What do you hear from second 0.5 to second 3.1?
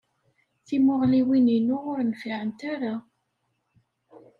Timuɣliwin-inu ur nfiɛent ara.